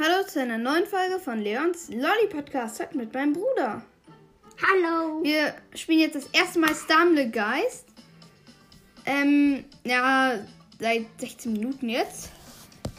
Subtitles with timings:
[0.00, 3.82] Hallo zu einer neuen Folge von Leons Lolly Podcast heute mit meinem Bruder.
[4.62, 5.24] Hallo.
[5.24, 7.86] Wir spielen jetzt das erste Mal Stamle Geist.
[9.06, 10.38] Ähm, ja,
[10.78, 12.30] seit 16 Minuten jetzt.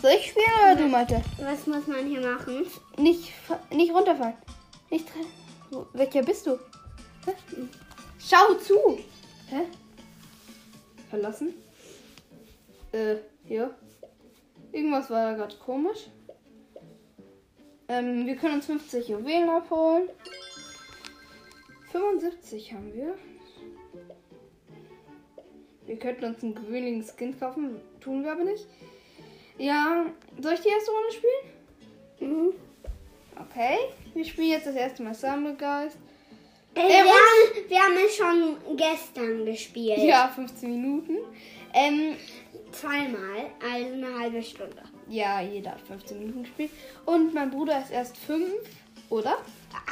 [0.02, 1.22] Soll ich spielen oder du, Malte?
[1.38, 2.68] Was muss man hier machen?
[2.98, 3.32] Nicht,
[3.72, 4.36] nicht runterfallen.
[4.90, 5.08] Nicht.
[5.72, 6.60] Wo, welcher bist du?
[7.26, 7.32] Hä?
[8.20, 9.00] Schau zu.
[9.48, 9.62] Hä?
[11.10, 11.54] Verlassen?
[12.92, 13.74] Äh, hier.
[14.74, 16.10] Irgendwas war da gerade komisch.
[17.90, 20.10] Ähm, wir können uns 50 Juwelen abholen.
[21.92, 23.16] 75 haben wir.
[25.88, 28.68] Wir könnten uns einen gewöhnlichen Skin kaufen, tun wir aber nicht.
[29.58, 30.06] Ja,
[30.40, 32.32] soll ich die erste Runde spielen?
[32.32, 32.54] Mhm.
[33.36, 33.78] Okay,
[34.14, 35.98] wir spielen jetzt das erste Mal Sammelgeist.
[36.76, 39.98] Äh, Äh, wir, haben, wir haben es schon gestern gespielt.
[39.98, 41.18] Ja, 15 Minuten.
[41.74, 42.16] Ähm,
[42.72, 44.84] Zweimal, also eine halbe Stunde.
[45.10, 46.72] Ja, jeder hat 15 Minuten gespielt.
[47.06, 48.46] Und mein Bruder ist erst 5,
[49.10, 49.38] oder?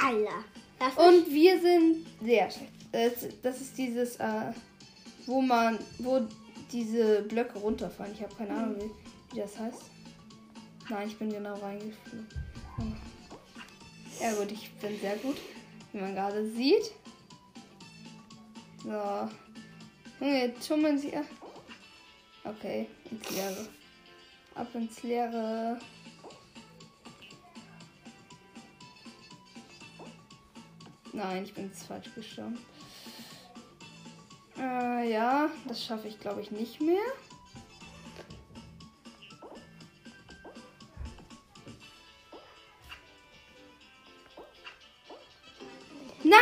[0.00, 0.28] Alle.
[0.78, 2.72] Das Und wir sind sehr schlecht.
[2.92, 4.52] Das, das ist dieses, äh,
[5.26, 6.20] wo man, wo
[6.72, 8.14] diese Blöcke runterfallen.
[8.14, 9.82] Ich habe keine Ahnung, wie, wie das heißt.
[10.88, 12.26] Nein, ich bin genau reingeflogen.
[14.20, 15.36] Ja gut, ich bin sehr gut,
[15.92, 16.92] wie man gerade sieht.
[18.82, 19.28] So.
[20.20, 21.12] Junge, jetzt tummeln sie.
[22.44, 23.68] Okay, ins Leere.
[24.58, 25.78] Ab ins Leere.
[31.12, 32.58] Nein, ich bin jetzt falsch gestorben.
[34.58, 37.04] Äh, ja, das schaffe ich glaube ich nicht mehr.
[46.24, 46.40] Nein!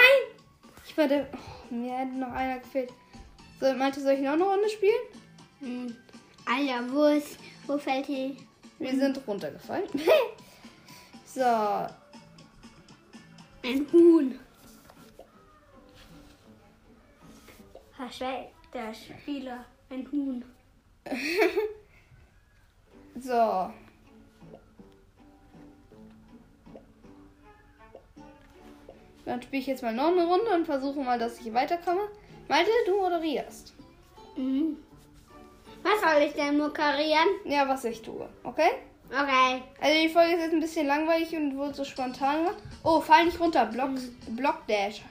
[0.87, 1.29] Ich war der.
[1.35, 2.95] Oh, mir hätte noch einer gefehlt.
[3.61, 5.03] So, meinte, soll ich noch eine Runde spielen?
[5.61, 5.97] Hm.
[6.47, 8.37] Alter, wo ist, wo fällt die?
[8.79, 9.89] Wir sind runtergefallen.
[11.25, 11.89] so, Ein
[13.93, 14.39] Huhn.
[18.73, 19.65] Der Spieler.
[19.89, 20.45] Ein Huhn.
[23.19, 23.71] so.
[29.25, 32.03] Dann spiele ich jetzt mal noch eine Runde und versuche mal, dass ich weiterkomme.
[32.49, 33.75] Malte, du moderierst.
[34.37, 34.77] Mhm.
[35.87, 37.29] Was soll ich denn moderieren?
[37.45, 38.71] Ja, was ich tue, okay?
[39.09, 39.63] Okay.
[39.81, 42.57] Also die Folge ist jetzt ein bisschen langweilig und wurde so spontan gemacht.
[42.83, 43.91] Oh, fall nicht runter, Block,
[44.31, 45.03] Block Dash.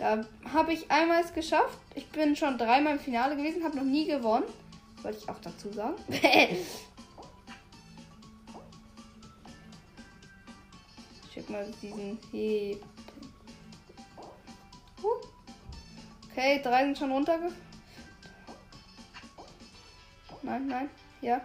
[0.00, 1.78] Da habe ich einmal es geschafft.
[1.94, 4.46] Ich bin schon dreimal im Finale gewesen, habe noch nie gewonnen.
[5.02, 5.94] Wollte ich auch dazu sagen.
[11.32, 12.82] Schick mal diesen Heb.
[15.00, 15.20] Huh.
[16.32, 17.71] Okay, drei sind schon runtergefallen.
[20.42, 21.40] Nein, nein, ja.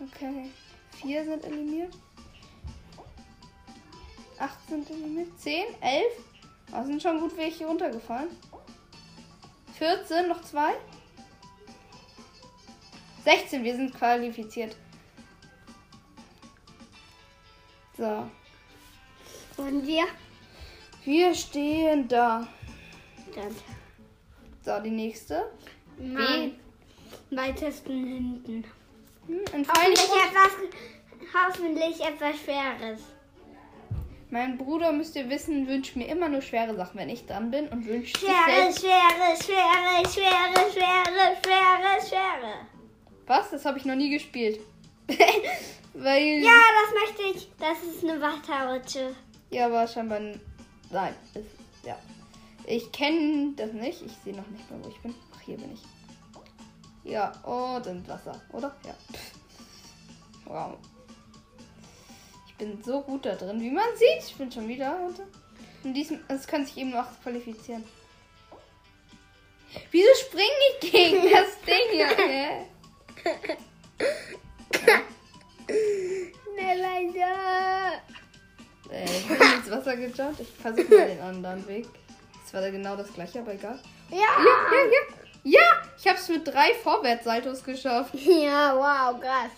[0.00, 0.50] Okay.
[1.00, 1.94] Vier sind eliminiert.
[4.38, 5.38] Acht sind eliminiert.
[5.38, 6.12] Zehn, elf.
[6.70, 8.28] Da sind schon gut welche runtergefallen.
[9.78, 10.74] 14, noch zwei.
[13.24, 14.76] 16, wir sind qualifiziert.
[17.96, 18.28] So.
[19.56, 20.04] Und wir?
[21.04, 22.48] Wir stehen da.
[23.34, 23.56] Dann.
[24.64, 25.52] So, die nächste.
[25.98, 26.58] Nein.
[27.36, 28.64] Weitesten hinten.
[29.26, 30.52] Hm, Pfeil Hoffentlich etwas,
[31.34, 33.00] hoffentlich etwas Schweres.
[34.30, 37.68] Mein Bruder, müsst ihr wissen, wünscht mir immer nur schwere Sachen, wenn ich dran bin
[37.68, 38.80] und wünscht sich Schwere, selbst.
[38.80, 42.54] schwere, schwere, schwere, schwere, schwere, schwere.
[43.26, 43.50] Was?
[43.50, 44.60] Das habe ich noch nie gespielt.
[45.94, 46.42] Weil.
[46.42, 47.48] Ja, das möchte ich.
[47.58, 49.14] Das ist eine Wasserrutsche.
[49.50, 50.20] Ja, aber scheinbar.
[50.90, 51.14] Nein.
[51.34, 51.46] Ist,
[51.84, 51.98] ja.
[52.66, 54.00] Ich kenne das nicht.
[54.00, 55.14] Ich sehe noch nicht mehr, wo ich bin.
[55.36, 55.80] Ach, hier bin ich.
[57.04, 58.74] Ja, und im Wasser, oder?
[58.86, 58.94] Ja.
[60.44, 60.76] Wow.
[62.46, 64.28] Ich bin so gut da drin, wie man sieht.
[64.28, 65.24] Ich bin schon wieder unter.
[65.82, 67.84] Und diesem, es kann sich eben noch qualifizieren.
[69.90, 72.06] Wieso springe ich gegen das Ding hier?
[72.16, 72.66] hä?
[76.56, 78.92] Never go.
[78.92, 80.40] Äh, ich bin ins Wasser gejumpt.
[80.40, 81.86] Ich versuche mal den anderen Weg.
[82.44, 83.78] Das war da genau das gleiche, aber egal.
[84.10, 84.18] Ja.
[84.18, 85.11] Ja, ja, ja.
[86.02, 88.12] Ich habe es mit drei Vorwärtssaltos geschafft.
[88.26, 89.52] Ja, wow, krass.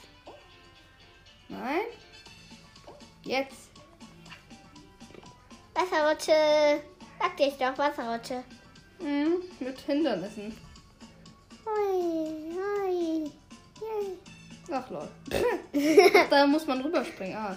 [1.48, 1.86] Nein.
[3.22, 3.70] Jetzt.
[5.72, 6.82] Wasserrutsche.
[7.18, 8.44] Sag dich doch, Wasserrutsche.
[8.98, 10.54] Mhm, mit Hindernissen.
[11.64, 13.22] Hui, hui.
[13.80, 14.18] Yay.
[14.70, 15.08] Ach lol.
[16.30, 17.38] da muss man rüberspringen.
[17.38, 17.56] Ah.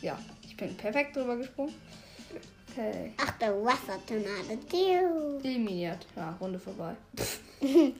[0.00, 1.74] Ja, ich bin perfekt drüber gesprungen.
[2.70, 3.14] Okay.
[3.16, 5.40] Ach, du Wassertornado.
[5.42, 6.06] Eliminiert.
[6.14, 6.94] Ja, Runde vorbei.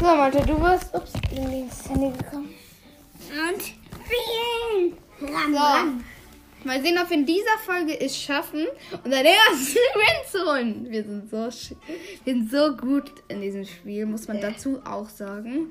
[0.00, 0.94] So, Malte, du wirst.
[0.94, 2.54] Ups, bin ins Handy gekommen.
[3.30, 4.96] Und spielen.
[5.20, 5.58] Ram, So.
[5.58, 6.04] ram.
[6.64, 8.66] Mal sehen, ob wir in dieser Folge es schaffen,
[9.04, 10.86] unseren ersten Win zu holen.
[10.90, 15.70] Wir sind so, wir sind so gut in diesem Spiel, muss man dazu auch sagen.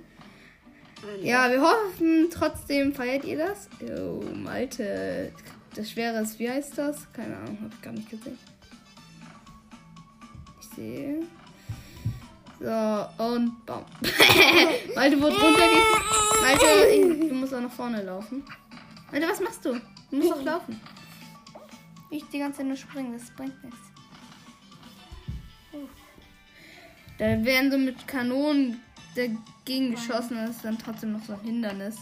[1.22, 3.70] Ja, wir hoffen trotzdem, feiert ihr das?
[3.98, 5.32] Oh, Malte.
[5.76, 7.12] Das Schwere ist, wie heißt das?
[7.14, 8.38] Keine Ahnung, hab ich gar nicht gesehen.
[10.60, 11.20] Ich sehe.
[12.60, 13.86] So, und bam.
[14.96, 16.42] Malte wurde runtergekickt.
[16.42, 18.44] Malte, ich- du musst auch nach vorne laufen.
[19.12, 19.74] Malte, was machst du?
[20.10, 20.80] Du musst doch laufen.
[22.10, 23.80] Nicht die ganze Zeit nur springen, das bringt nichts.
[27.20, 28.82] Da werden so mit Kanonen
[29.16, 31.98] dagegen geschossen, das ist dann trotzdem noch so ein Hindernis.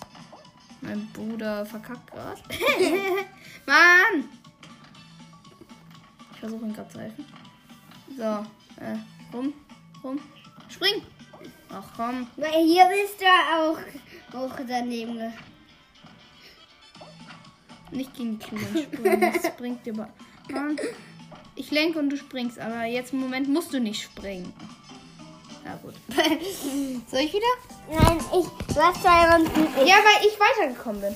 [0.82, 2.40] Mein Bruder verkackt gerade.
[3.66, 4.26] Mann!
[6.34, 7.26] Ich versuche ihn gerade zu helfen.
[8.18, 8.98] So, äh,
[9.34, 9.54] rum,
[10.04, 10.20] rum.
[10.76, 11.02] Spring!
[11.70, 12.28] Ach komm.
[12.36, 13.78] Weil hier bist du auch,
[14.38, 15.34] auch daneben.
[17.92, 19.34] Nicht gegen die Kugeln springen.
[19.42, 19.94] Das bringt dir.
[19.94, 20.78] Mann.
[21.56, 24.52] Ich lenke und du springst, aber jetzt im Moment musst du nicht springen.
[25.64, 25.94] Na gut.
[27.10, 27.46] Soll ich wieder?
[27.90, 29.68] Nein, ich, du hast zwei Runden.
[29.86, 31.16] Ja, weil ich weitergekommen bin.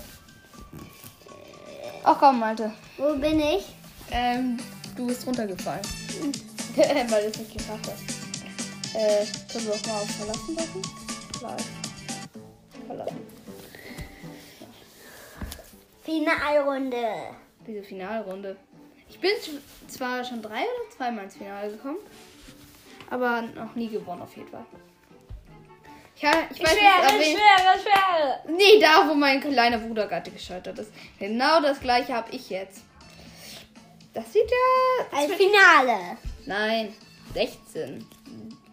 [2.05, 2.73] Ach komm, Malte.
[2.97, 3.65] Wo bin ich?
[4.11, 4.57] Ähm,
[4.95, 5.83] du bist runtergefallen.
[6.75, 8.18] weil du es nicht geschafft hast.
[8.93, 10.81] Äh, können wir auch mal auf Verlassen drücken?
[11.39, 11.61] Gleich.
[12.87, 13.27] Verlassen.
[16.03, 17.05] Finalrunde.
[17.67, 18.57] Diese Finalrunde.
[19.09, 19.31] Ich bin
[19.87, 21.97] zwar schon drei oder zweimal ins Finale gekommen,
[23.09, 24.65] aber noch nie gewonnen auf jeden Fall.
[26.15, 28.39] Ich, ha- ich weiß nicht, aber ich, schwere, schwere.
[28.57, 30.91] Nee, da, wo mein kleiner Bruder gerade gescheitert ist.
[31.17, 32.81] Genau das gleiche habe ich jetzt.
[34.13, 35.17] Das sieht ja.
[35.17, 36.17] Als Finale.
[36.45, 36.93] Nein,
[37.33, 38.05] 16.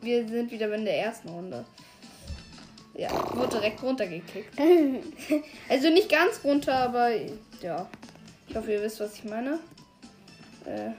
[0.06, 1.64] Wir sind wieder in der ersten Runde.
[2.94, 4.56] Ja, wurde direkt runtergekickt.
[5.68, 7.10] Also nicht ganz runter, aber
[7.60, 7.88] ja.
[8.46, 9.58] Ich hoffe, ihr wisst, was ich meine.
[10.64, 10.92] Äh.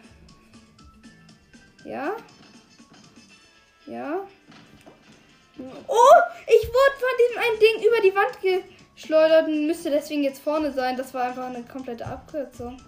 [1.87, 2.17] Ja?
[3.85, 4.27] Ja?
[5.57, 8.63] Oh, ich wurde von diesem einen Ding über die Wand
[8.93, 10.97] geschleudert und müsste deswegen jetzt vorne sein.
[10.97, 12.81] Das war einfach eine komplette Abkürzung.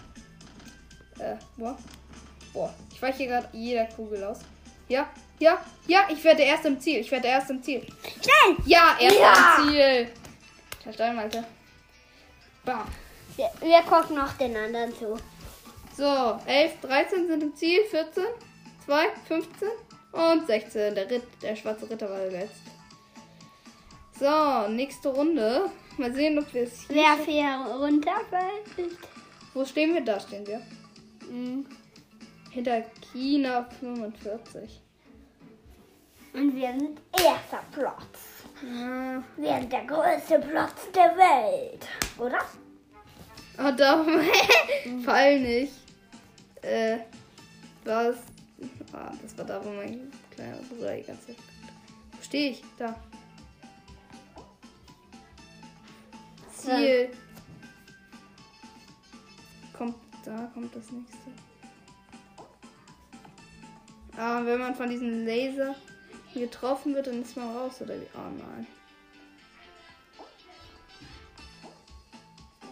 [1.18, 1.78] Äh, boah.
[2.52, 4.40] Boah, ich weiche hier gerade jeder Kugel aus.
[4.90, 5.08] Ja,
[5.40, 5.58] ja,
[5.88, 7.00] ja, ich werde erst im Ziel.
[7.00, 7.82] Ich werde erst im Ziel.
[8.22, 8.58] Schnell.
[8.66, 9.56] Ja, erst Ja.
[9.58, 10.08] im Ziel.
[10.86, 11.44] Halt ein, Alter.
[12.66, 12.86] Bam.
[13.38, 15.18] Wir, wir gucken noch den anderen zu.
[15.96, 18.24] So, 11, 13 sind im Ziel, 14,
[18.86, 19.68] 2, 15
[20.12, 20.96] und 16.
[20.96, 22.62] Der, Ritt, der schwarze Ritter war letzt.
[24.20, 25.70] So, nächste Runde.
[25.98, 26.96] Mal sehen, ob wir es hier.
[26.96, 28.98] Wer hier runterfällt.
[29.54, 30.02] Wo stehen wir?
[30.02, 30.62] Da stehen wir.
[31.30, 31.66] Mhm.
[32.50, 34.82] Hinter China 45.
[36.34, 38.44] Und wir sind erster Platz.
[38.62, 39.24] Ja.
[39.38, 41.88] Wir sind der größte Platz der Welt.
[42.18, 42.40] Oder?
[43.58, 44.06] Ah, da.
[45.06, 45.74] Fall nicht.
[46.62, 47.00] Äh,
[47.84, 48.16] was?
[48.94, 51.38] Ah, das war da, wo mein kleiner Bruder die ganze Zeit.
[52.12, 52.64] Wo stehe ich?
[52.78, 52.96] Da.
[56.54, 57.10] Ziel.
[59.74, 61.49] Kommt, da kommt das nächste.
[64.22, 65.76] Ah, wenn man von diesem Laser
[66.34, 68.08] getroffen wird, dann ist man raus, oder wie?
[68.14, 68.68] Oh nein.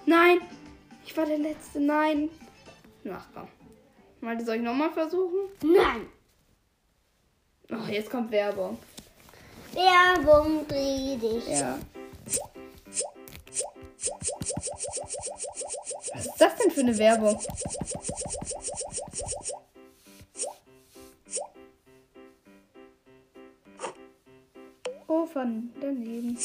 [0.05, 0.41] Nein!
[1.05, 2.29] Ich war der Letzte, nein!
[3.10, 3.48] Ach komm.
[4.19, 5.50] Malte, soll ich nochmal versuchen?
[5.63, 6.07] Nein.
[7.72, 8.77] Oh, jetzt kommt Werbung.
[9.72, 11.48] Werbung dreh dich.
[11.48, 11.79] Ja.
[16.13, 17.39] Was ist das denn für eine Werbung?
[25.27, 26.38] Von daneben.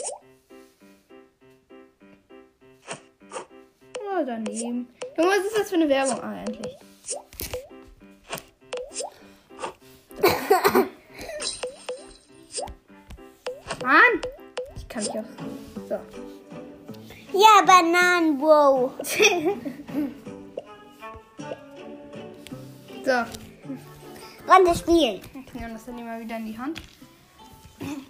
[3.98, 4.88] Oh, daneben.
[5.16, 6.20] Junge, was ist das für eine Werbung?
[6.22, 6.76] Ah, endlich.
[13.82, 14.20] Mann!
[14.76, 15.24] Ich kann nicht auf.
[15.88, 15.94] So.
[17.32, 18.92] Ja, Bananen, wow.
[23.04, 23.10] So.
[24.48, 25.20] Runde spielen.
[25.44, 26.80] Ich nehme das dann immer wieder in die Hand.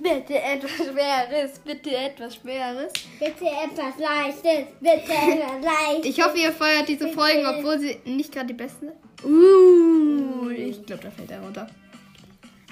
[0.02, 2.92] Bitte etwas Schweres, bitte etwas Schweres.
[3.21, 4.75] Bitte etwas Leichtes.
[4.80, 6.06] Bitte etwas Leichtes.
[6.06, 9.25] Ich hoffe, ihr feiert diese Folgen, obwohl sie nicht gerade die besten sind.
[9.25, 11.68] Uh, ich glaube, da fällt er runter.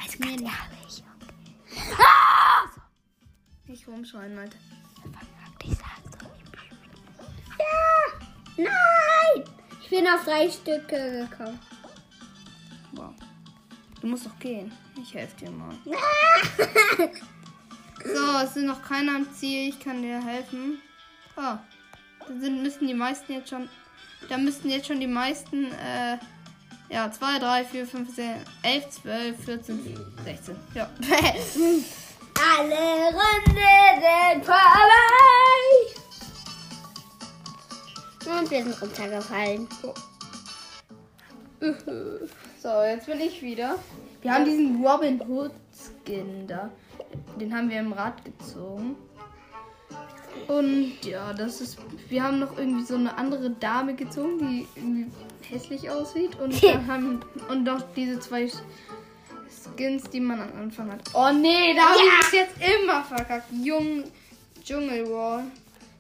[0.03, 1.05] Also ganz ehrlich.
[3.67, 4.57] Nicht rumschreien, Leute.
[7.59, 8.65] Ja!
[8.65, 9.45] Nein!
[9.83, 11.61] Ich bin auf drei Stücke gekommen.
[12.93, 13.15] Wow.
[14.01, 14.73] Du musst doch gehen.
[15.01, 15.75] Ich helfe dir mal.
[18.03, 19.69] So, es sind noch keiner am Ziel.
[19.69, 20.81] Ich kann dir helfen.
[21.37, 21.61] Oh, Da
[22.41, 23.69] sind, müssen die meisten jetzt schon.
[24.29, 25.71] Da müssten jetzt schon die meisten.
[25.73, 26.17] Äh,
[26.89, 30.57] ja, 2, 3, 4, 5, 10, 11, 12, 14, 16.
[30.75, 30.89] Ja.
[32.59, 35.11] Alle Runden sind vorbei.
[38.41, 39.69] Und wir sind runtergefallen.
[42.63, 43.77] so, jetzt bin ich wieder.
[44.23, 46.71] Wir haben diesen Robin Hood Skin da.
[47.41, 48.97] Den haben wir im Rad gezogen.
[50.47, 51.79] Und ja, das ist.
[52.09, 55.11] Wir haben noch irgendwie so eine andere Dame gezogen, die irgendwie
[55.49, 56.39] hässlich aussieht.
[56.39, 57.21] Und dann haben.
[57.49, 58.49] Und noch diese zwei
[59.49, 61.01] Skins, die man am Anfang hat.
[61.15, 62.05] Oh nee, da habe Ja.
[62.21, 63.51] ich es jetzt immer verkackt.
[63.53, 64.05] Jung.
[64.63, 65.45] Dschungelwall.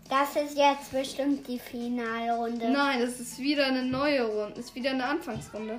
[0.08, 2.68] Das ist jetzt bestimmt die Finalrunde.
[2.70, 4.58] Nein, das ist wieder eine neue Runde.
[4.60, 5.78] Ist wieder eine Anfangsrunde.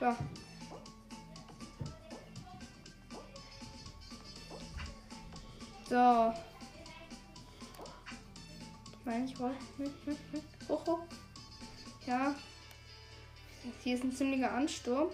[0.00, 0.16] Klar.
[5.90, 6.34] So.
[9.04, 9.58] Ich ich wollte.
[10.70, 11.00] Hoch, hoch.
[12.06, 12.34] Ja.
[13.84, 15.10] Hier ist ein ziemlicher Ansturm.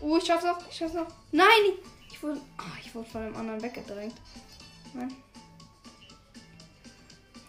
[0.00, 0.58] Oh, ich schaff's noch.
[0.70, 1.08] Ich schaff's noch.
[1.30, 1.74] Nein!
[2.10, 4.14] Ich wurde, oh, ich wurde von dem anderen weggedrängt.
[4.94, 5.14] Nein.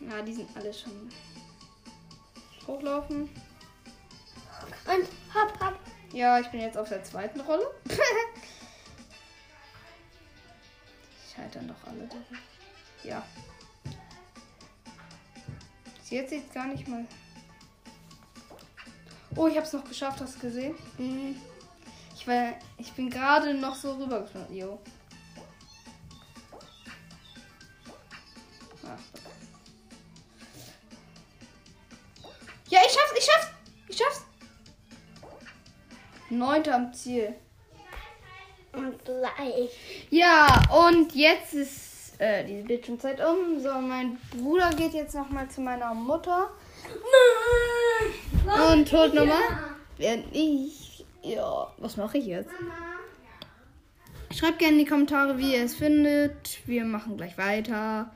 [0.01, 1.09] Ja, die sind alle schon
[2.67, 3.29] hochlaufen.
[4.87, 5.84] Und hopp, hopp.
[6.13, 7.65] Ja, ich bin jetzt auf der zweiten Rolle.
[11.35, 12.07] Scheitern doch alle.
[13.03, 13.23] Ja.
[16.09, 17.05] Jetzt sieht gar nicht mal.
[19.35, 20.75] Oh, ich hab's noch geschafft, hast du gesehen?
[20.97, 21.35] Mhm.
[22.15, 24.55] Ich war, ich bin gerade noch so rübergeflogen.
[24.55, 24.79] Jo.
[36.37, 37.35] Neunter am Ziel.
[38.73, 40.07] Und gleich.
[40.09, 43.59] Ja, und jetzt ist äh, die Bildschirmzeit um.
[43.59, 46.49] So, mein Bruder geht jetzt nochmal zu meiner Mutter.
[48.71, 49.37] Und holt nochmal.
[49.97, 51.05] Während ich.
[51.23, 52.51] Ja, was mache ich jetzt?
[54.33, 56.59] Schreibt gerne in die Kommentare, wie ihr es findet.
[56.67, 58.11] Wir machen gleich weiter.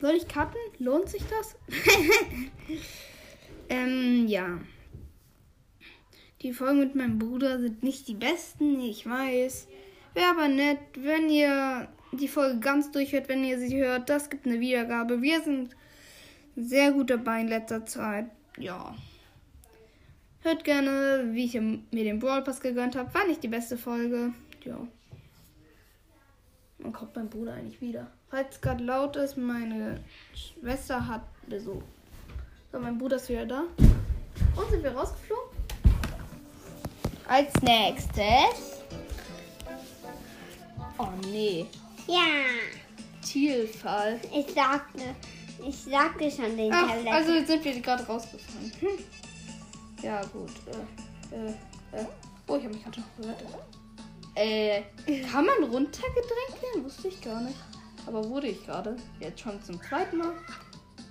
[0.00, 0.60] Soll ich cutten?
[0.78, 1.56] Lohnt sich das?
[3.68, 4.58] ähm, ja.
[6.42, 9.68] Die Folgen mit meinem Bruder sind nicht die besten, ich weiß.
[10.14, 14.08] Wäre aber nett, wenn ihr die Folge ganz durchhört, wenn ihr sie hört.
[14.10, 15.22] Das gibt eine Wiedergabe.
[15.22, 15.74] Wir sind
[16.56, 18.26] sehr gut dabei in letzter Zeit.
[18.58, 18.94] Ja.
[20.40, 23.12] Hört gerne, wie ich mir den Brawl Pass gegönnt habe.
[23.14, 24.32] War nicht die beste Folge.
[24.64, 24.78] Ja.
[26.78, 28.10] Dann kommt mein Bruder eigentlich wieder.
[28.28, 30.00] Falls es gerade laut ist, meine
[30.34, 31.82] Schwester hat Besuch.
[32.72, 33.64] So, mein Bruder ist wieder da.
[34.56, 35.55] Und sind wir rausgeflogen?
[37.28, 38.82] Als nächstes.
[40.98, 41.66] Oh nee.
[42.06, 42.22] Ja.
[43.20, 44.20] Zielfall.
[44.32, 45.02] Ich sagte,
[45.66, 47.12] ich sagte schon den Ach, Tablet.
[47.12, 48.72] also jetzt sind wir gerade rausgefahren.
[48.80, 49.04] Hm.
[50.02, 50.50] Ja, gut.
[51.32, 52.06] Äh, äh, äh.
[52.46, 53.48] Oh, ich habe mich gerade noch gerettet.
[54.36, 54.82] Äh,
[55.30, 56.84] kann man runtergedrängt werden?
[56.84, 57.56] Wusste ich gar nicht.
[58.06, 58.96] Aber wurde ich gerade.
[59.18, 60.32] Jetzt schon zum zweiten Mal.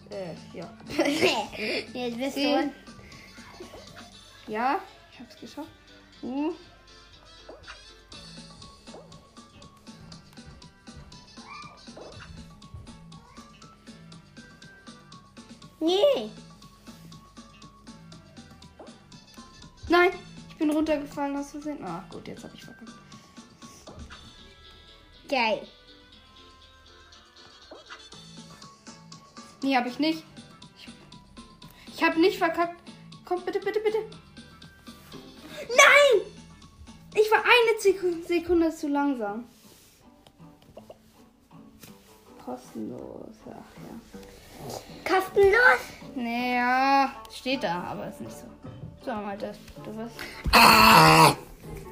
[0.09, 0.71] Äh, ja.
[1.93, 2.71] Jetzt bist du.
[4.47, 4.79] Ja,
[5.11, 5.67] ich hab's geschafft.
[6.25, 6.53] Uh.
[15.79, 16.31] Nee.
[19.87, 20.11] Nein,
[20.49, 21.83] ich bin runtergefallen aus Versehen.
[21.83, 22.91] Ah, gut, jetzt habe ich verkackt.
[25.29, 25.67] Geil.
[29.61, 30.23] Nee, habe ich nicht.
[30.79, 30.87] Ich,
[31.93, 32.81] ich habe nicht verkackt.
[33.25, 34.24] Komm, bitte, bitte, bitte.
[37.15, 37.79] Ich war eine
[38.21, 39.45] Sekunde, zu langsam.
[42.43, 45.15] Kostenlos, ach ja.
[45.15, 45.79] Kostenlos?
[46.15, 48.45] Naja, steht da, aber ist nicht so.
[49.03, 49.53] So, Malte,
[49.83, 50.15] du wirst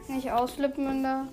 [0.09, 1.27] nicht ausflippen in der.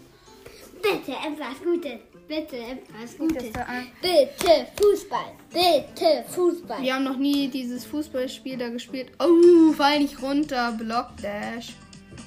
[0.83, 2.01] Bitte etwas Gutes.
[2.29, 3.53] Bitte etwas Gutes.
[3.53, 3.67] da.
[4.01, 5.33] Bitte Fußball.
[5.53, 6.81] Bitte Fußball.
[6.81, 9.11] Wir haben noch nie dieses Fußballspiel da gespielt.
[9.19, 10.73] Oh, fall nicht runter.
[10.73, 11.75] Block Dash.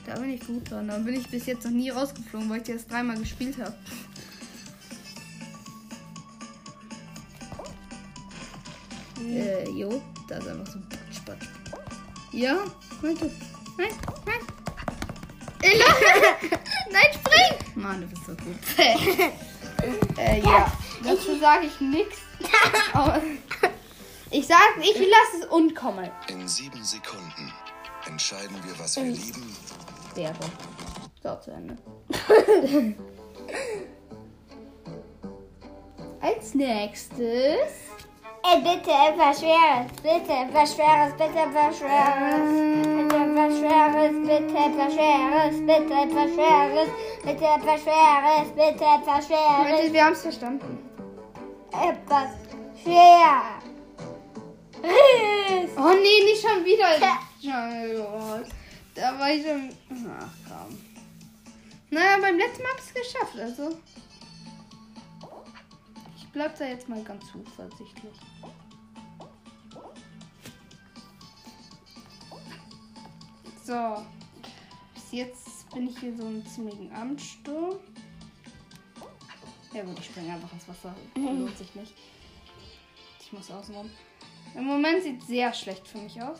[0.05, 0.87] Da bin ich gut dran.
[0.87, 3.75] Da bin ich bis jetzt noch nie rausgeflogen, weil ich das dreimal gespielt habe.
[9.25, 11.47] Äh, jo, da ist einfach so ein Spatsch.
[12.31, 12.65] Ja,
[13.01, 13.31] Leute.
[13.77, 13.89] Nein,
[14.25, 14.39] nein.
[16.91, 17.81] nein, spring!
[17.81, 18.57] Mann, du bist so gut.
[20.17, 20.71] äh, ja,
[21.03, 22.17] dazu sage ich nichts.
[24.29, 26.09] Ich sag, ich lasse es unkommen.
[26.27, 27.53] In sieben Sekunden
[28.05, 29.55] entscheiden wir, was wir lieben
[30.15, 30.51] Werbung.
[31.21, 31.77] So, zu Ende.
[36.21, 37.83] Als nächstes
[38.45, 39.89] Ey, bitte etwas Schweres.
[40.03, 41.13] Bitte etwas Schweres.
[41.13, 42.43] Bitte etwas Schweres.
[42.97, 44.15] Bitte etwas Schweres.
[44.27, 45.55] Bitte etwas Schweres.
[45.65, 46.89] Bitte etwas Schweres.
[47.23, 48.47] Bitte etwas Schweres.
[48.53, 49.93] Bitte etwas Schweres.
[49.93, 50.77] Wir haben es verstanden.
[51.71, 52.29] Etwas
[52.83, 53.41] schwer.
[54.83, 55.71] Riss.
[55.77, 56.89] Oh nee, nicht schon wieder.
[58.95, 59.69] Da war ich schon.
[60.19, 60.77] Ach komm.
[61.89, 63.77] Naja, beim letzten Mal habe ich es geschafft, also.
[66.17, 68.13] Ich bleib da jetzt mal ganz zuversichtlich.
[73.63, 74.03] So.
[74.93, 77.79] Bis jetzt bin ich hier so einen ziemlichen Abendsturm.
[79.73, 80.93] Ja gut, ich springe einfach ins Wasser.
[81.15, 81.93] Lohnt sich nicht.
[83.19, 83.89] Ich muss außenrum.
[84.55, 86.39] Im Moment sieht sehr schlecht für mich aus.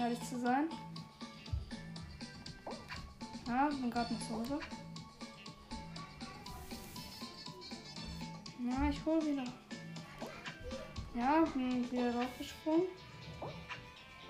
[0.00, 0.68] Ehrlich zu sein.
[3.46, 4.58] Ja, bin gerade noch zu Hause.
[8.60, 9.44] Ja, ich hole wieder.
[11.14, 12.86] Ja, bin wieder draufgesprungen.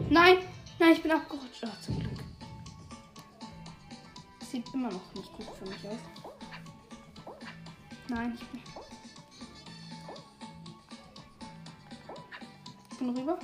[0.09, 0.39] Nein!
[0.79, 1.65] Nein, ich bin abgerutscht.
[1.67, 2.25] Ach, zum Glück.
[4.41, 5.99] Sieht immer noch nicht gut für mich aus.
[8.09, 8.63] Nein, ich bin.
[12.93, 13.39] Ich bin rüber.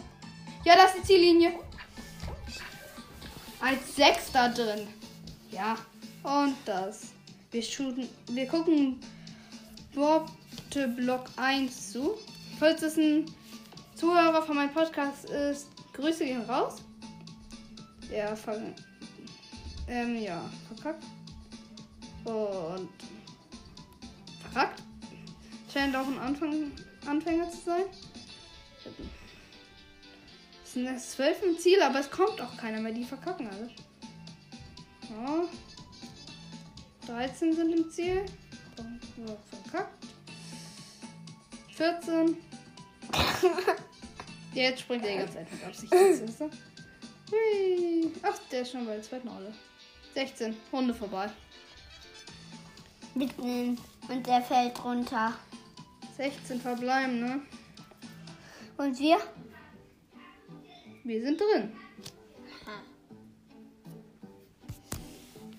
[0.65, 1.59] Ja, das ist die Ziellinie.
[3.65, 4.87] Als Sechster drin.
[5.51, 5.79] Ja.
[6.23, 7.15] Und das.
[7.51, 8.11] Wir shooten.
[8.29, 9.01] Wir gucken
[9.95, 12.19] Worte Block 1 zu.
[12.59, 13.25] Falls es ein
[13.95, 16.83] Zuhörer von meinem Podcast ist, Grüße gehen raus.
[18.15, 18.61] Ja, ver
[19.89, 21.05] ähm, ja, verkackt.
[22.25, 22.91] Und
[24.43, 24.83] verkackt.
[25.73, 26.71] Scheint auch ein Anfang,
[27.07, 27.85] Anfänger zu sein.
[30.75, 32.91] Sind erst zwölf im Ziel, aber es kommt auch keiner mehr.
[32.91, 33.71] Die verkacken alle.
[35.09, 35.45] Ja.
[37.07, 38.25] 13 sind im Ziel.
[39.71, 40.05] Verkackt.
[41.77, 42.37] 14.
[44.53, 45.95] Jetzt springt er die ganze Zeit mit Absicht.
[47.31, 48.13] Hui.
[48.25, 49.55] Ach, der ist schon bei der zweiten Rolle.
[50.15, 50.57] 16.
[50.73, 51.31] Runde vorbei.
[53.15, 55.35] Mitten und der fällt runter.
[56.17, 57.43] 16 verbleiben, ne?
[58.77, 59.19] Und wir?
[61.05, 61.71] Wir sind drin.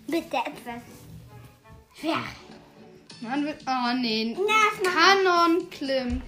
[0.08, 0.81] Bitte etwas
[1.99, 2.23] schwer.
[3.21, 3.62] Mann, wird.
[3.67, 4.36] Oh nee.
[4.84, 6.21] Kanon Klim.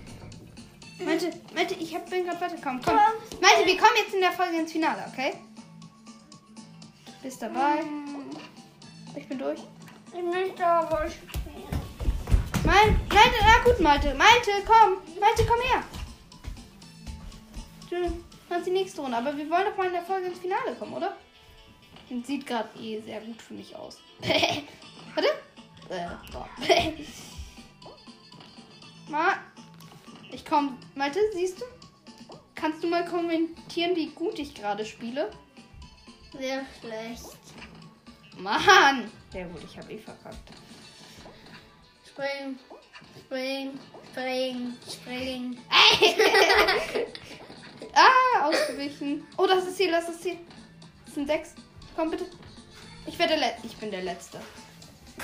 [1.03, 2.81] Meinte, meinte, ich hab, bin gerade weitergekommen.
[2.83, 2.95] Komm.
[2.95, 5.33] Meinte, wir kommen jetzt in der Folge ins Finale, okay?
[7.21, 7.83] Bist dabei?
[9.15, 9.59] Ich bin durch.
[10.13, 11.07] Ich möchte aber
[12.63, 14.13] Mein, Malte, na gut, Malte.
[14.15, 14.97] Malte, komm.
[15.19, 15.83] Malte, komm her.
[18.47, 19.17] Du kannst die nächste Runde.
[19.17, 21.17] Aber wir wollen doch mal in der Folge ins Finale kommen, oder?
[22.09, 23.99] Und sieht gerade eh sehr gut für mich aus.
[24.21, 25.27] Warte.
[25.89, 26.47] Äh, boah.
[29.09, 29.33] mal.
[30.31, 30.77] Ich komm.
[30.95, 31.65] Malte, siehst du?
[32.55, 35.29] Kannst du mal kommentieren, wie gut ich gerade spiele?
[36.37, 37.37] sehr schlecht.
[38.37, 39.11] Mann!
[39.31, 40.37] Sehr gut, ich habe eh verkackt.
[42.05, 42.59] Spring,
[43.25, 43.79] spring,
[44.11, 45.57] spring, spring.
[48.41, 49.25] Ah, ausgewichen.
[49.37, 50.37] Oh, das ist Ziel, das ist Ziel.
[51.05, 51.53] Das sind sechs.
[51.95, 52.25] Komm bitte.
[53.05, 53.67] Ich werde der Letzte.
[53.67, 54.39] Ich bin der Letzte.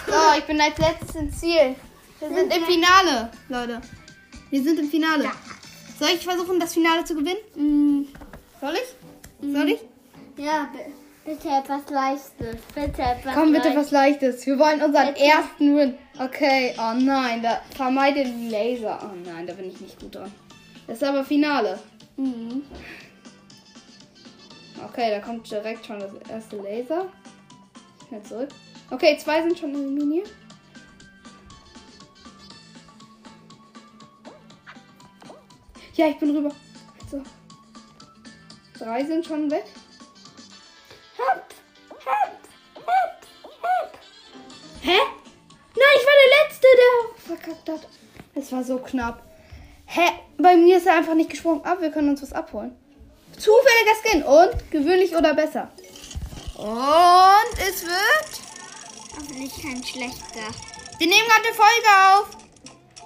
[0.07, 1.75] So, ich bin als letztes ins Ziel.
[2.19, 3.81] Wir sind im Finale, Leute.
[4.49, 5.29] Wir sind im Finale.
[5.99, 7.37] Soll ich versuchen, das Finale zu gewinnen?
[7.55, 8.07] Mm,
[8.59, 9.51] Soll ich?
[9.53, 9.79] Soll ich?
[10.37, 10.91] ja, bi-
[11.31, 12.61] bitte etwas Leichtes.
[12.73, 13.75] Bitte etwas Komm bitte Leichtes.
[13.85, 14.45] was Leichtes.
[14.47, 15.25] Wir wollen unseren Bitte.
[15.25, 15.97] ersten Win.
[16.19, 18.99] Okay, oh nein, da vermeide den Laser.
[19.03, 20.31] Oh nein, da bin ich nicht gut dran.
[20.87, 21.79] Das ist aber Finale.
[22.17, 22.63] Mhm.
[24.81, 27.07] Okay, da kommt direkt schon das erste Laser.
[28.07, 28.49] Schnell zurück.
[28.89, 30.29] Okay, zwei sind schon eliminiert.
[35.95, 36.51] Ja, ich bin rüber.
[37.09, 37.21] So.
[38.77, 39.65] Drei sind schon weg.
[41.17, 41.45] Hopp,
[41.89, 42.39] hopp,
[42.75, 43.27] hopp,
[43.61, 43.99] hopp.
[44.81, 44.97] Hä?
[45.75, 47.87] Nein, ich war der Letzte, der verkackt hat.
[48.35, 49.23] Es war so knapp.
[49.85, 50.09] Hä?
[50.37, 51.63] Bei mir ist er einfach nicht gesprungen.
[51.63, 52.75] Ab, wir können uns was abholen.
[53.37, 55.71] Zufälliger Skin und gewöhnlich oder besser.
[56.57, 58.41] Und es wird.
[59.15, 60.47] Hoffentlich kein schlechter.
[60.97, 62.27] Wir nehmen gerade eine Folge auf.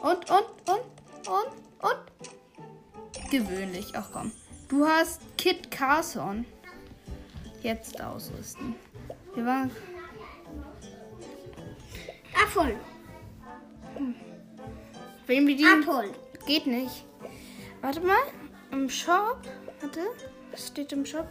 [0.03, 0.83] Und, und, und,
[1.27, 1.51] und,
[1.89, 3.31] und.
[3.31, 3.87] Gewöhnlich.
[3.93, 4.31] Ach komm.
[4.69, 6.45] Du hast Kit Carson.
[7.61, 8.75] Jetzt ausrüsten.
[9.35, 9.71] Wir waren.
[12.43, 12.79] Abholen,
[15.25, 15.65] Wem wir die.
[15.65, 16.11] abholen.
[16.45, 17.03] Geht nicht.
[17.81, 18.15] Warte mal.
[18.71, 19.39] Im Shop.
[19.81, 20.01] Warte.
[20.51, 21.27] Was steht im Shop?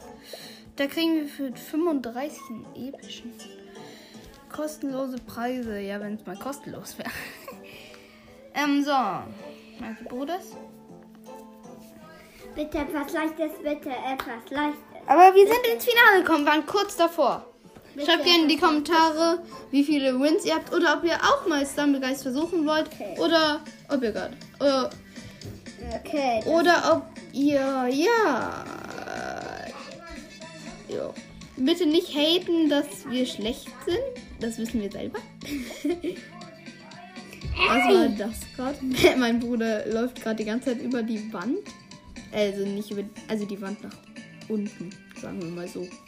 [0.77, 3.33] Da kriegen wir für 35 einen epischen.
[4.55, 5.79] Kostenlose Preise.
[5.81, 7.11] Ja, wenn es mal kostenlos wäre.
[8.55, 8.93] ähm, so.
[8.93, 10.53] Also Bruders.
[12.55, 14.81] Bitte etwas Leichtes, bitte etwas Leichtes.
[15.07, 17.45] Aber wir sind ins Finale gekommen, waren kurz davor.
[17.95, 21.47] Bitte Schreibt gerne in die Kommentare, wie viele Wins ihr habt oder ob ihr auch
[21.47, 23.17] mal Stumblegeist versuchen wollt Okay.
[23.19, 24.91] oder ob ihr gerade oder,
[26.01, 26.43] Okay.
[26.47, 28.65] oder ob ihr ja
[30.89, 31.15] jo.
[31.57, 34.01] bitte nicht haten, dass wir schlecht sind.
[34.41, 35.19] Das wissen wir selber.
[37.69, 38.79] Was war das gerade?
[39.19, 41.59] mein Bruder läuft gerade die ganze Zeit über die Wand.
[42.33, 43.97] Also nicht über, also die Wand nach
[44.49, 45.87] unten, sagen wir mal so.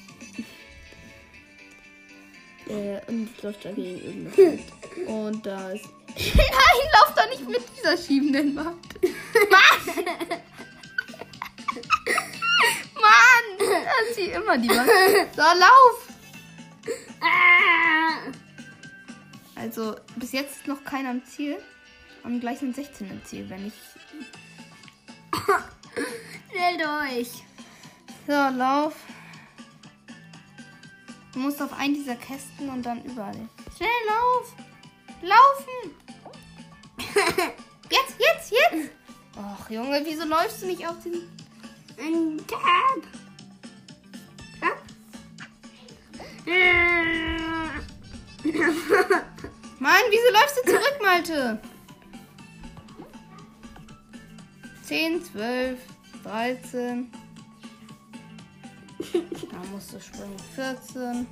[2.69, 5.09] Äh, und läuft da gegen irgendeine Wand.
[5.09, 5.87] Und da ist.
[6.37, 6.47] Nein,
[6.93, 8.77] lauf da nicht mit dieser schiebenden Wand.
[9.51, 10.39] Mann!
[14.09, 14.89] Ist sie immer die Wand.
[15.37, 16.09] So, lauf!
[17.21, 18.33] Ah!
[19.55, 21.59] Also, bis jetzt ist noch keiner am Ziel.
[22.25, 23.75] Und gleich sind 16 im Ziel, wenn ich.
[26.51, 27.31] Schnell durch.
[28.27, 28.95] So, lauf.
[31.33, 33.49] Du musst auf einen dieser Kästen und dann überall.
[33.77, 34.55] Schnell lauf!
[35.23, 35.95] Laufen!
[37.91, 38.91] Jetzt, jetzt, jetzt!
[39.37, 41.29] Ach, Junge, wieso läufst du nicht auf diesen.
[41.99, 43.03] Ein Tab.
[49.79, 51.61] Mann, wieso läufst du zurück, Malte?
[54.85, 55.79] 10, 12,
[56.25, 57.13] 13.
[59.51, 60.37] Da musst du springen.
[60.55, 61.27] 14,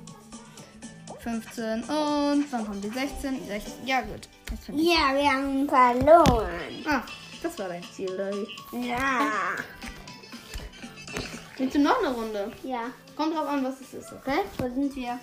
[1.19, 3.47] 15 und wann kommt die 16?
[3.47, 3.87] 16.
[3.87, 4.29] Ja, gut.
[4.75, 6.85] Ja, wir haben verloren.
[6.85, 7.01] Ah,
[7.41, 8.47] das war dein Ziel, Larry.
[8.71, 9.31] Ja.
[11.57, 12.51] Willst du noch eine Runde?
[12.63, 12.91] Ja.
[13.17, 14.41] Kommt drauf an, was es ist, okay?
[14.59, 15.19] Wo sind wir?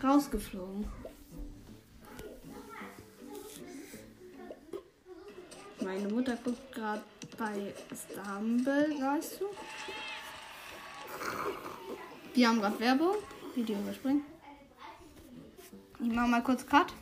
[0.00, 0.86] Rausgeflogen.
[5.80, 7.02] Meine Mutter guckt gerade
[7.36, 9.46] bei Stumble, weißt du?
[12.36, 13.16] Die haben gerade Werbung.
[13.56, 14.22] Video überspringen.
[15.98, 16.92] Ich mache mal kurz Cut.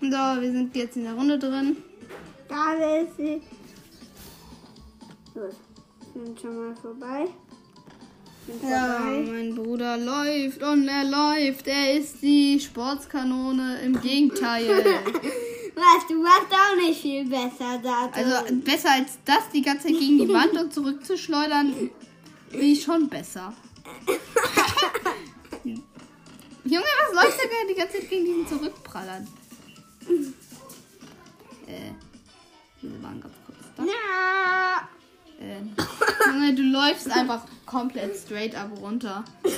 [0.00, 1.76] So, wir sind jetzt in der Runde drin.
[2.48, 3.42] Da ist sie.
[5.34, 5.56] Gut.
[6.14, 7.26] Sind schon mal vorbei.
[8.46, 9.24] Sind Ja, vorbei.
[9.30, 11.66] mein Bruder läuft und er läuft.
[11.68, 14.68] Er ist die Sportskanone im Gegenteil.
[15.74, 18.10] Was, du warst auch nicht viel besser da.
[18.12, 21.72] Also besser als das, die ganze Zeit gegen die Wand und zurückzuschleudern,
[22.50, 23.54] bin ich schon besser.
[25.64, 29.26] Junge, was läuft da die ganze Zeit gegen diesen Zurückprallern?
[31.66, 31.92] Äh,
[32.80, 33.82] diese waren ganz kurz da.
[33.84, 34.88] Na.
[35.42, 35.60] Äh,
[36.28, 39.24] Junge, du läufst einfach komplett straight up runter.
[39.44, 39.50] So,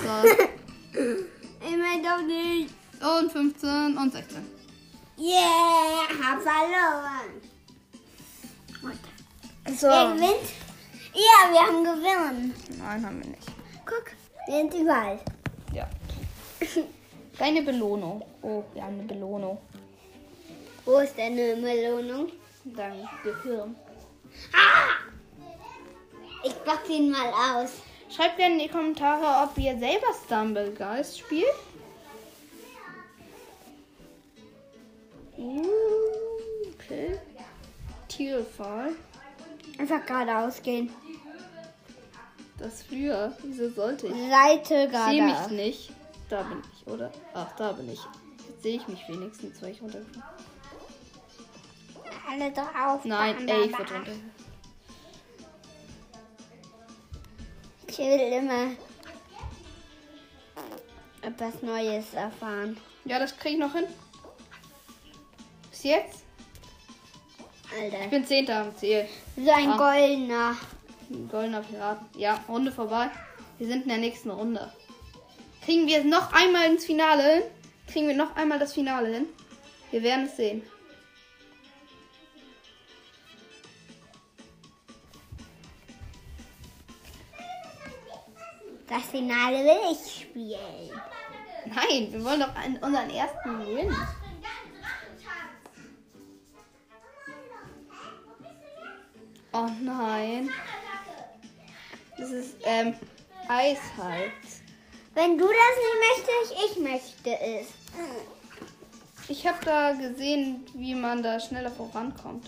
[0.95, 2.71] Ich mein doch nicht.
[3.03, 4.47] und 15 und 16.
[5.19, 7.41] Yeah, hab verloren.
[9.77, 9.87] So.
[9.89, 10.51] Wer gewinnt?
[11.15, 12.55] Ja, wir haben gewonnen.
[12.79, 13.47] Nein, haben wir nicht.
[13.87, 14.05] Guck,
[14.47, 15.19] wir sind überall.
[15.73, 15.89] Ja.
[17.39, 18.25] Keine Belohnung.
[18.43, 19.59] Oh, wir haben eine Belohnung.
[20.85, 22.31] Wo ist denn eine Belohnung?
[22.65, 23.75] Dein Gehirn.
[24.33, 24.49] Ich
[26.65, 27.71] box ihn mal aus.
[28.15, 31.47] Schreibt gerne in die Kommentare, ob ihr selber Stumblegeist spielt.
[35.37, 35.65] Uh,
[36.85, 37.19] Okay.
[38.09, 38.93] Tierfall.
[39.79, 40.91] Einfach geradeaus gehen.
[42.59, 43.37] Das früher.
[43.43, 44.13] Wieso sollte ich?
[44.13, 45.51] Seite Ich sehe mich geradeaus.
[45.51, 45.91] nicht.
[46.29, 47.11] Da bin ich, oder?
[47.33, 48.01] Ach, da bin ich.
[48.49, 50.23] Jetzt sehe ich mich wenigstens, weil ich runtergekommen
[52.31, 53.05] Alle drauf.
[53.05, 54.05] Nein, ey, ich wurde bam.
[57.97, 58.73] Ich will immer
[61.23, 62.77] etwas Neues erfahren.
[63.05, 63.85] Ja, das kriege ich noch hin.
[65.71, 66.25] Bis jetzt?
[67.71, 68.09] Ich Alter.
[68.09, 69.07] bin Zehnter am Ziel.
[69.37, 69.77] So ein Ah.
[69.77, 70.57] goldener.
[71.09, 72.07] Ein Goldener Piraten.
[72.19, 73.11] Ja, Runde vorbei.
[73.59, 74.73] Wir sind in der nächsten Runde.
[75.65, 77.43] Kriegen wir noch einmal ins Finale hin?
[77.87, 79.27] Kriegen wir noch einmal das Finale hin?
[79.93, 80.63] Wir werden es sehen.
[88.95, 91.03] Das Finale will ich spielen.
[91.67, 93.93] Nein, wir wollen doch einen, unseren ersten Win.
[99.53, 100.49] Oh nein.
[102.17, 102.95] Das ist ähm,
[103.49, 104.31] eiskalt.
[105.15, 107.67] Wenn du das nicht möchtest, ich möchte es.
[109.27, 112.47] Ich habe da gesehen, wie man da schneller vorankommt.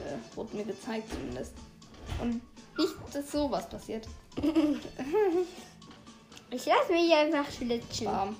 [0.00, 1.52] Äh, wurde mir gezeigt zumindest.
[2.22, 2.40] Und
[2.78, 4.08] nicht, dass sowas passiert.
[6.50, 8.06] ich lasse mich einfach schlitschen.
[8.06, 8.36] Bam.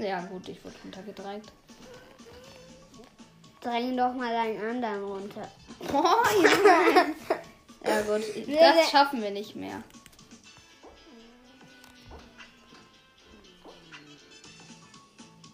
[0.00, 1.52] Ja gut, ich wurde runtergedrängt.
[3.60, 5.48] Dräng doch mal einen anderen runter.
[5.92, 7.04] Oh, ja.
[7.84, 9.82] ja gut, das schaffen wir nicht mehr.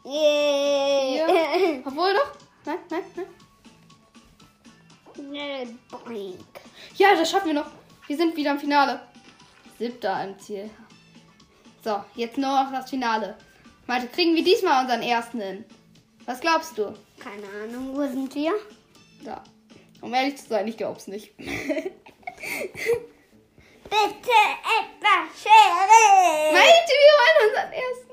[0.06, 1.26] Yeah.
[1.84, 2.32] Obwohl doch.
[2.64, 3.26] Nein, nein, nein.
[5.14, 6.60] Schnell Boink.
[6.96, 7.70] Ja, das schaffen wir noch.
[8.06, 9.00] Wir sind wieder im Finale.
[9.78, 10.70] Siebter im Ziel.
[11.82, 13.36] So, jetzt nur noch das Finale.
[13.86, 15.64] Malte, kriegen wir diesmal unseren ersten hin?
[16.24, 16.94] Was glaubst du?
[17.18, 18.52] Keine Ahnung, wo sind wir?
[19.24, 19.42] Da.
[20.00, 21.36] Um ehrlich zu sein, ich glaub's nicht.
[21.36, 21.56] Bitte
[23.86, 26.52] etwas Schere.
[26.52, 28.05] Malte, wir wollen unseren ersten.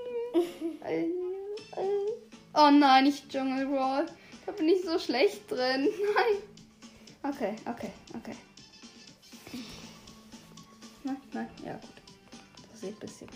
[2.65, 4.05] Oh nein, nicht Jungle Brawl.
[4.45, 5.89] Da bin ich so schlecht drin.
[6.15, 7.33] Nein.
[7.33, 8.35] Okay, okay, okay.
[11.03, 11.89] Nein, nein, ja gut.
[12.71, 13.27] Das sieht ein bisschen.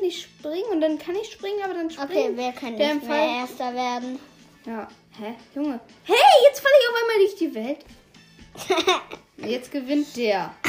[0.00, 2.10] Kann nicht springen und dann kann ich springen, aber dann springen.
[2.10, 4.18] Okay, wir können Der nicht mehr Erster werden.
[4.64, 4.88] Ja.
[5.18, 5.34] Hä?
[5.54, 5.80] Junge.
[6.04, 7.84] Hey, jetzt falle ich auf einmal durch die Welt.
[9.48, 10.54] Jetzt gewinnt der.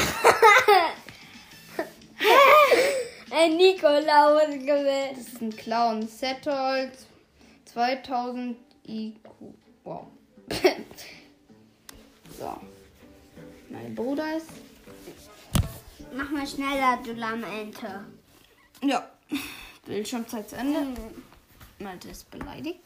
[3.30, 5.16] Ein Nikolaus gewinnt.
[5.16, 6.06] Das ist ein Clown.
[6.06, 6.90] Settle
[7.66, 8.56] 2000
[8.88, 9.18] IQ.
[9.84, 10.06] Wow.
[12.38, 12.56] so.
[13.68, 14.48] Mein Bruder ist.
[16.14, 18.06] Mach mal schneller, du lahme Ente.
[18.82, 19.08] Ja.
[19.84, 21.00] Bildschirmzeit zu Ende.
[21.78, 22.80] Malte ist beleidigt.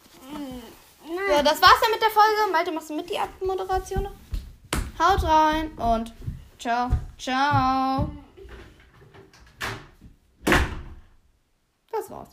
[1.28, 2.52] Ja, das war's dann mit der Folge.
[2.52, 4.12] Malte, machst du mit die Abmoderation noch?
[4.98, 6.12] Haut rein und
[6.58, 8.10] ciao, ciao.
[11.92, 12.30] Das war's.